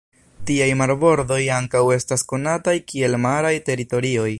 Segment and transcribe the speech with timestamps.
[0.49, 4.29] Tiaj marbordoj ankaŭ estas konataj kiel maraj teritorioj.